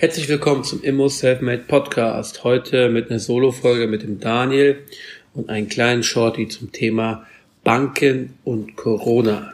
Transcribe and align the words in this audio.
Herzlich 0.00 0.30
willkommen 0.30 0.64
zum 0.64 0.82
Immo 0.82 1.08
Selfmade 1.08 1.64
Podcast. 1.68 2.42
Heute 2.42 2.88
mit 2.88 3.10
einer 3.10 3.18
Solo-Folge 3.18 3.86
mit 3.86 4.02
dem 4.02 4.18
Daniel 4.18 4.78
und 5.34 5.50
einen 5.50 5.68
kleinen 5.68 6.02
Shorty 6.02 6.48
zum 6.48 6.72
Thema 6.72 7.26
Banken 7.64 8.32
und 8.42 8.76
Corona. 8.76 9.52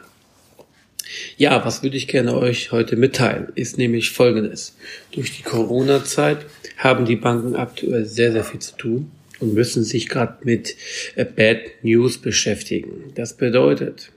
Ja, 1.35 1.65
was 1.65 1.83
würde 1.83 1.97
ich 1.97 2.07
gerne 2.07 2.33
euch 2.37 2.71
heute 2.71 2.95
mitteilen, 2.95 3.49
ist 3.55 3.77
nämlich 3.77 4.11
folgendes. 4.11 4.77
Durch 5.11 5.35
die 5.35 5.43
Corona-Zeit 5.43 6.45
haben 6.77 7.03
die 7.03 7.17
Banken 7.17 7.57
aktuell 7.57 8.05
sehr, 8.05 8.31
sehr 8.31 8.45
viel 8.45 8.61
zu 8.61 8.77
tun 8.77 9.11
und 9.41 9.53
müssen 9.53 9.83
sich 9.83 10.07
gerade 10.07 10.37
mit 10.45 10.77
äh, 11.17 11.25
Bad 11.25 11.59
News 11.81 12.19
beschäftigen. 12.19 13.11
Das 13.15 13.35
bedeutet, 13.35 14.13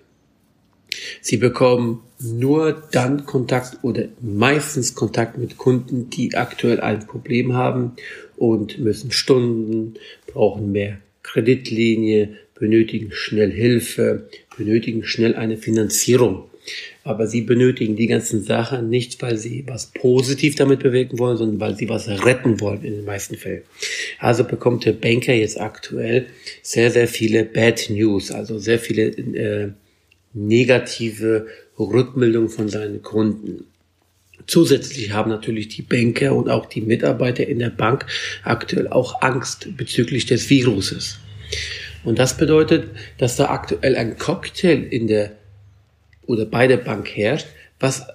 Sie 1.20 1.36
bekommen 1.36 2.02
nur 2.18 2.82
dann 2.92 3.26
Kontakt 3.26 3.78
oder 3.82 4.08
meistens 4.20 4.94
Kontakt 4.94 5.38
mit 5.38 5.56
Kunden, 5.56 6.10
die 6.10 6.34
aktuell 6.34 6.80
ein 6.80 7.06
Problem 7.06 7.54
haben 7.54 7.92
und 8.36 8.78
müssen 8.78 9.10
Stunden, 9.10 9.94
brauchen 10.26 10.72
mehr 10.72 10.98
Kreditlinie, 11.22 12.36
benötigen 12.58 13.10
schnell 13.12 13.50
Hilfe, 13.50 14.28
benötigen 14.56 15.04
schnell 15.04 15.34
eine 15.34 15.56
Finanzierung. 15.56 16.44
Aber 17.04 17.26
sie 17.26 17.40
benötigen 17.40 17.96
die 17.96 18.06
ganzen 18.06 18.42
Sachen 18.42 18.90
nicht, 18.90 19.20
weil 19.22 19.38
sie 19.38 19.64
was 19.66 19.86
positiv 19.92 20.54
damit 20.56 20.80
bewegen 20.80 21.18
wollen, 21.18 21.38
sondern 21.38 21.58
weil 21.58 21.76
sie 21.76 21.88
was 21.88 22.06
retten 22.08 22.60
wollen 22.60 22.84
in 22.84 22.92
den 22.92 23.04
meisten 23.04 23.36
Fällen. 23.36 23.62
Also 24.18 24.44
bekommt 24.44 24.84
der 24.84 24.92
Banker 24.92 25.32
jetzt 25.32 25.58
aktuell 25.58 26.26
sehr, 26.62 26.90
sehr 26.90 27.08
viele 27.08 27.44
Bad 27.44 27.88
News, 27.88 28.30
also 28.30 28.58
sehr 28.58 28.78
viele 28.78 29.06
äh, 29.06 29.70
negative 30.32 31.46
Rückmeldung 31.78 32.48
von 32.48 32.68
seinen 32.68 33.02
Kunden. 33.02 33.64
Zusätzlich 34.46 35.12
haben 35.12 35.30
natürlich 35.30 35.68
die 35.68 35.82
Banker 35.82 36.34
und 36.34 36.48
auch 36.48 36.66
die 36.66 36.80
Mitarbeiter 36.80 37.46
in 37.46 37.58
der 37.58 37.70
Bank 37.70 38.06
aktuell 38.42 38.88
auch 38.88 39.22
Angst 39.22 39.76
bezüglich 39.76 40.26
des 40.26 40.48
Viruses. 40.50 41.18
Und 42.04 42.18
das 42.18 42.36
bedeutet, 42.36 42.88
dass 43.18 43.36
da 43.36 43.50
aktuell 43.50 43.96
ein 43.96 44.16
Cocktail 44.16 44.82
in 44.90 45.06
der 45.06 45.36
oder 46.26 46.46
bei 46.46 46.66
der 46.66 46.78
Bank 46.78 47.08
herrscht, 47.08 47.48
was 47.78 48.06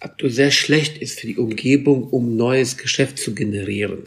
aktuell 0.00 0.32
sehr 0.32 0.50
schlecht 0.50 0.98
ist 0.98 1.20
für 1.20 1.26
die 1.26 1.36
Umgebung, 1.36 2.08
um 2.08 2.36
neues 2.36 2.76
Geschäft 2.76 3.18
zu 3.18 3.34
generieren. 3.34 4.06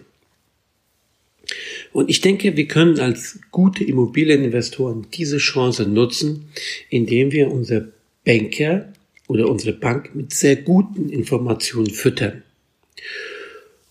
Und 1.93 2.09
ich 2.09 2.21
denke, 2.21 2.55
wir 2.55 2.67
können 2.67 2.99
als 2.99 3.39
gute 3.51 3.83
Immobilieninvestoren 3.83 5.07
diese 5.13 5.37
Chance 5.37 5.85
nutzen, 5.85 6.49
indem 6.89 7.31
wir 7.31 7.51
unsere 7.51 7.91
Banker 8.25 8.93
oder 9.27 9.49
unsere 9.49 9.73
Bank 9.73 10.15
mit 10.15 10.33
sehr 10.33 10.55
guten 10.55 11.09
Informationen 11.09 11.89
füttern. 11.89 12.43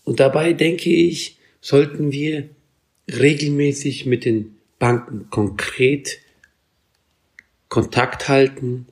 Und 0.03 0.19
dabei 0.19 0.53
denke 0.53 0.89
ich, 0.89 1.37
sollten 1.61 2.11
wir 2.11 2.49
regelmäßig 3.07 4.05
mit 4.05 4.25
den 4.25 4.55
Banken 4.79 5.29
konkret 5.29 6.19
Kontakt 7.69 8.27
halten. 8.27 8.87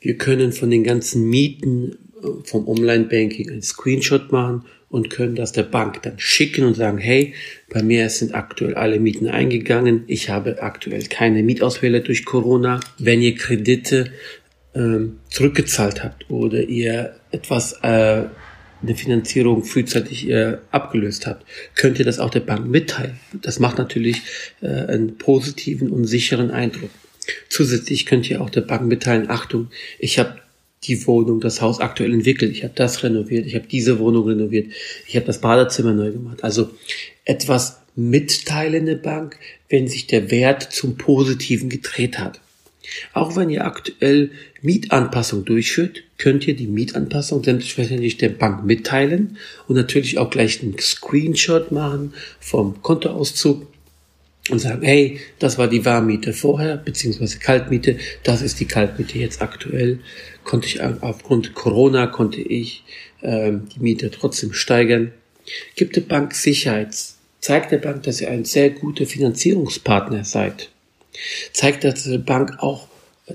Wir 0.00 0.18
können 0.18 0.52
von 0.52 0.70
den 0.70 0.82
ganzen 0.82 1.28
Mieten 1.28 1.96
vom 2.44 2.68
Online-Banking 2.68 3.50
einen 3.50 3.62
Screenshot 3.62 4.32
machen 4.32 4.64
und 4.90 5.08
können 5.08 5.36
das 5.36 5.52
der 5.52 5.62
Bank 5.62 6.02
dann 6.02 6.18
schicken 6.18 6.64
und 6.64 6.74
sagen, 6.74 6.98
hey, 6.98 7.32
bei 7.72 7.82
mir 7.82 8.10
sind 8.10 8.34
aktuell 8.34 8.74
alle 8.74 8.98
Mieten 8.98 9.28
eingegangen, 9.28 10.02
ich 10.08 10.28
habe 10.28 10.62
aktuell 10.62 11.04
keine 11.04 11.42
Mietausfälle 11.42 12.00
durch 12.00 12.24
Corona. 12.24 12.80
Wenn 12.98 13.22
ihr 13.22 13.36
Kredite 13.36 14.10
ähm, 14.74 15.20
zurückgezahlt 15.30 16.02
habt 16.02 16.28
oder 16.28 16.62
ihr 16.62 17.14
etwas 17.30 17.74
äh, 17.82 18.24
eine 18.82 18.94
Finanzierung 18.96 19.62
frühzeitig 19.62 20.28
äh, 20.28 20.56
abgelöst 20.72 21.26
habt, 21.26 21.46
könnt 21.76 21.98
ihr 22.00 22.04
das 22.04 22.18
auch 22.18 22.30
der 22.30 22.40
Bank 22.40 22.66
mitteilen. 22.66 23.20
Das 23.40 23.60
macht 23.60 23.78
natürlich 23.78 24.22
äh, 24.60 24.66
einen 24.66 25.18
positiven 25.18 25.90
und 25.90 26.06
sicheren 26.06 26.50
Eindruck. 26.50 26.90
Zusätzlich 27.48 28.06
könnt 28.06 28.28
ihr 28.28 28.40
auch 28.40 28.50
der 28.50 28.62
Bank 28.62 28.86
mitteilen, 28.86 29.30
Achtung, 29.30 29.68
ich 30.00 30.18
habe 30.18 30.36
die 30.84 31.06
Wohnung, 31.06 31.40
das 31.40 31.60
Haus 31.60 31.80
aktuell 31.80 32.12
entwickelt. 32.12 32.52
Ich 32.52 32.64
habe 32.64 32.72
das 32.74 33.02
renoviert, 33.02 33.46
ich 33.46 33.54
habe 33.54 33.66
diese 33.66 33.98
Wohnung 33.98 34.28
renoviert, 34.28 34.72
ich 35.06 35.16
habe 35.16 35.26
das 35.26 35.40
Badezimmer 35.40 35.92
neu 35.92 36.12
gemacht. 36.12 36.42
Also 36.42 36.70
etwas 37.24 37.80
mitteilende 37.96 38.96
Bank, 38.96 39.38
wenn 39.68 39.88
sich 39.88 40.06
der 40.06 40.30
Wert 40.30 40.62
zum 40.62 40.96
Positiven 40.96 41.68
gedreht 41.68 42.18
hat. 42.18 42.40
Auch 43.12 43.36
wenn 43.36 43.50
ihr 43.50 43.66
aktuell 43.66 44.30
Mietanpassung 44.62 45.44
durchführt, 45.44 46.02
könnt 46.18 46.48
ihr 46.48 46.56
die 46.56 46.66
Mietanpassung 46.66 47.44
selbstverständlich 47.44 48.16
der 48.16 48.30
Bank 48.30 48.64
mitteilen 48.64 49.36
und 49.68 49.76
natürlich 49.76 50.18
auch 50.18 50.30
gleich 50.30 50.62
einen 50.62 50.78
Screenshot 50.78 51.72
machen 51.72 52.14
vom 52.40 52.82
Kontoauszug 52.82 53.66
und 54.48 54.58
sagen, 54.58 54.82
hey, 54.82 55.20
das 55.38 55.58
war 55.58 55.68
die 55.68 55.84
Warmmiete 55.84 56.32
vorher, 56.32 56.76
beziehungsweise 56.76 57.38
Kaltmiete, 57.38 57.98
das 58.22 58.42
ist 58.42 58.58
die 58.58 58.64
Kaltmiete 58.64 59.18
jetzt 59.18 59.42
aktuell. 59.42 60.00
Konnte 60.44 60.66
ich 60.66 60.82
aufgrund 60.82 61.54
Corona 61.54 62.06
konnte 62.06 62.40
ich 62.40 62.82
ähm, 63.22 63.68
die 63.74 63.80
Miete 63.80 64.10
trotzdem 64.10 64.52
steigern. 64.52 65.12
Gibt 65.76 65.96
der 65.96 66.02
Bank 66.02 66.34
Sicherheit, 66.34 66.96
zeigt 67.40 67.72
der 67.72 67.78
Bank, 67.78 68.02
dass 68.04 68.20
ihr 68.20 68.30
ein 68.30 68.44
sehr 68.44 68.70
guter 68.70 69.06
Finanzierungspartner 69.06 70.24
seid. 70.24 70.70
Zeigt 71.52 71.84
der 71.84 71.94
Bank 72.18 72.56
auch, 72.58 72.88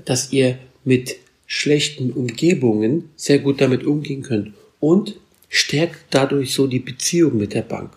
dass 0.04 0.32
ihr 0.32 0.58
mit 0.84 1.16
schlechten 1.46 2.12
Umgebungen 2.12 3.10
sehr 3.16 3.38
gut 3.38 3.60
damit 3.60 3.84
umgehen 3.84 4.22
könnt 4.22 4.54
und 4.80 5.16
stärkt 5.48 5.98
dadurch 6.10 6.52
so 6.52 6.66
die 6.66 6.80
Beziehung 6.80 7.36
mit 7.36 7.54
der 7.54 7.62
Bank. 7.62 7.92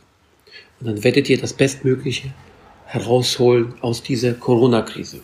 Und 0.79 0.87
dann 0.87 1.03
werdet 1.03 1.29
ihr 1.29 1.37
das 1.37 1.53
Bestmögliche 1.53 2.33
herausholen 2.89 3.75
aus 3.81 4.01
dieser 4.01 4.33
Corona-Krise. 4.33 5.19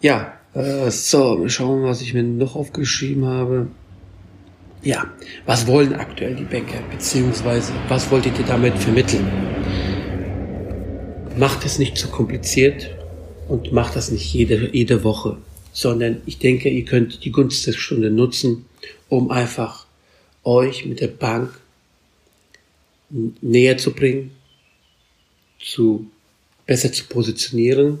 Ja, 0.00 0.34
äh, 0.54 0.88
so, 0.88 1.42
wir 1.42 1.50
schauen, 1.50 1.82
was 1.82 2.00
ich 2.00 2.14
mir 2.14 2.22
noch 2.22 2.54
aufgeschrieben 2.54 3.26
habe. 3.26 3.66
Ja, 4.84 5.06
was 5.46 5.66
wollen 5.66 5.94
aktuell 5.94 6.36
die 6.36 6.44
Banker, 6.44 6.78
beziehungsweise 6.92 7.72
was 7.88 8.08
wolltet 8.12 8.38
ihr 8.38 8.44
damit 8.44 8.78
vermitteln? 8.78 9.26
Macht 11.36 11.64
es 11.64 11.80
nicht 11.80 11.98
zu 11.98 12.06
kompliziert 12.06 12.94
und 13.48 13.72
macht 13.72 13.96
das 13.96 14.12
nicht 14.12 14.32
jede, 14.32 14.70
jede 14.72 15.02
Woche, 15.02 15.38
sondern 15.72 16.22
ich 16.24 16.38
denke, 16.38 16.68
ihr 16.68 16.84
könnt 16.84 17.24
die 17.24 17.32
Gunst 17.32 17.66
der 17.66 17.72
Stunde 17.72 18.10
nutzen, 18.12 18.66
um 19.08 19.32
einfach 19.32 19.86
euch 20.44 20.86
mit 20.86 21.00
der 21.00 21.08
Bank 21.08 21.50
näher 23.40 23.76
zu 23.76 23.92
bringen, 23.92 24.30
zu 25.58 26.10
besser 26.66 26.92
zu 26.92 27.04
positionieren, 27.04 27.98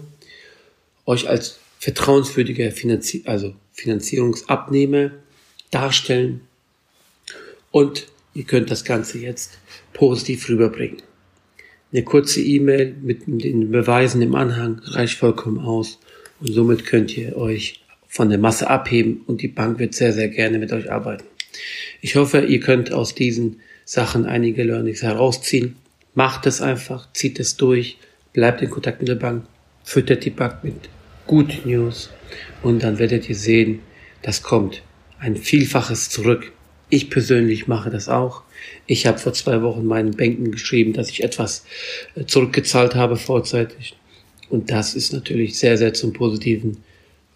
euch 1.06 1.28
als 1.28 1.58
vertrauenswürdiger 1.78 2.70
Finanzi 2.72 3.22
also 3.26 3.54
Finanzierungsabnehmer 3.72 5.10
darstellen 5.70 6.40
und 7.70 8.06
ihr 8.34 8.44
könnt 8.44 8.70
das 8.70 8.84
Ganze 8.84 9.18
jetzt 9.18 9.58
positiv 9.92 10.48
rüberbringen. 10.48 11.02
Eine 11.92 12.02
kurze 12.02 12.40
E-Mail 12.40 12.94
mit 13.00 13.22
den 13.26 13.70
Beweisen 13.70 14.20
im 14.22 14.34
Anhang 14.34 14.80
reicht 14.84 15.18
vollkommen 15.18 15.58
aus 15.58 15.98
und 16.40 16.52
somit 16.52 16.84
könnt 16.84 17.16
ihr 17.16 17.36
euch 17.36 17.84
von 18.08 18.28
der 18.30 18.38
Masse 18.38 18.68
abheben 18.68 19.22
und 19.26 19.42
die 19.42 19.48
Bank 19.48 19.78
wird 19.78 19.94
sehr, 19.94 20.12
sehr 20.12 20.28
gerne 20.28 20.58
mit 20.58 20.72
euch 20.72 20.90
arbeiten. 20.90 21.24
Ich 22.00 22.16
hoffe, 22.16 22.40
ihr 22.40 22.60
könnt 22.60 22.92
aus 22.92 23.14
diesen 23.14 23.60
Sachen 23.84 24.26
einige 24.26 24.64
Learnings 24.64 25.02
herausziehen 25.02 25.76
Macht 26.16 26.46
es 26.46 26.62
einfach, 26.62 27.12
zieht 27.12 27.38
es 27.38 27.58
durch, 27.58 27.98
bleibt 28.32 28.62
in 28.62 28.70
Kontakt 28.70 29.00
mit 29.00 29.08
der 29.08 29.16
Bank, 29.16 29.44
füttert 29.84 30.24
die 30.24 30.30
Bank 30.30 30.64
mit 30.64 30.88
Good 31.26 31.66
News 31.66 32.08
und 32.62 32.82
dann 32.82 32.98
werdet 32.98 33.28
ihr 33.28 33.34
sehen, 33.34 33.80
das 34.22 34.42
kommt 34.42 34.82
ein 35.18 35.36
Vielfaches 35.36 36.08
zurück. 36.08 36.52
Ich 36.88 37.10
persönlich 37.10 37.66
mache 37.68 37.90
das 37.90 38.08
auch. 38.08 38.44
Ich 38.86 39.06
habe 39.06 39.18
vor 39.18 39.34
zwei 39.34 39.60
Wochen 39.60 39.84
meinen 39.84 40.16
Banken 40.16 40.52
geschrieben, 40.52 40.94
dass 40.94 41.10
ich 41.10 41.22
etwas 41.22 41.66
äh, 42.14 42.24
zurückgezahlt 42.24 42.94
habe 42.94 43.16
vorzeitig. 43.16 43.94
Und 44.48 44.70
das 44.70 44.94
ist 44.94 45.12
natürlich 45.12 45.58
sehr, 45.58 45.76
sehr 45.76 45.92
zum 45.92 46.14
positiven 46.14 46.78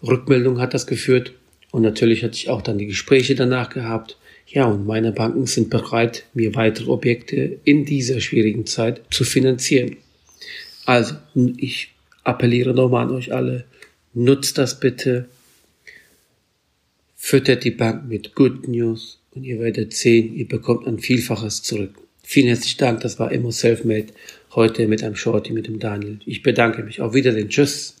Rückmeldung 0.01 0.59
hat 0.59 0.73
das 0.73 0.87
geführt. 0.87 1.33
Und 1.69 1.83
natürlich 1.83 2.23
hatte 2.23 2.33
ich 2.33 2.49
auch 2.49 2.63
dann 2.63 2.79
die 2.79 2.87
Gespräche 2.87 3.35
danach 3.35 3.69
gehabt. 3.69 4.17
Ja, 4.47 4.65
und 4.65 4.85
meine 4.85 5.11
Banken 5.11 5.45
sind 5.45 5.69
bereit, 5.69 6.25
mir 6.33 6.55
weitere 6.55 6.89
Objekte 6.89 7.59
in 7.63 7.85
dieser 7.85 8.19
schwierigen 8.19 8.65
Zeit 8.65 9.01
zu 9.09 9.23
finanzieren. 9.23 9.97
Also, 10.85 11.15
ich 11.57 11.93
appelliere 12.23 12.73
nochmal 12.73 13.05
an 13.05 13.11
euch 13.11 13.33
alle, 13.33 13.65
nutzt 14.13 14.57
das 14.57 14.79
bitte, 14.79 15.29
füttert 17.15 17.63
die 17.63 17.71
Bank 17.71 18.09
mit 18.09 18.35
Good 18.35 18.67
News 18.67 19.19
und 19.31 19.43
ihr 19.43 19.59
werdet 19.59 19.93
sehen, 19.93 20.35
ihr 20.35 20.47
bekommt 20.47 20.87
ein 20.87 20.99
Vielfaches 20.99 21.61
zurück. 21.61 21.95
Vielen 22.23 22.47
herzlichen 22.47 22.79
Dank, 22.79 23.01
das 23.01 23.19
war 23.19 23.31
Immo 23.31 23.51
Selfmade, 23.51 24.07
heute 24.55 24.87
mit 24.87 25.03
einem 25.03 25.15
Shorty, 25.15 25.53
mit 25.53 25.67
dem 25.67 25.79
Daniel. 25.79 26.19
Ich 26.25 26.43
bedanke 26.43 26.83
mich. 26.83 27.01
Auf 27.01 27.13
Wiedersehen. 27.13 27.49
Tschüss. 27.49 28.00